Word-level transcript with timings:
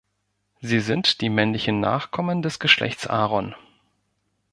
Sie 0.61 0.79
sind 0.79 1.21
die 1.21 1.29
männlichen 1.29 1.79
Nachkommen 1.79 2.41
des 2.41 2.57
Geschlechts 2.57 3.05
Aaron. 3.05 3.53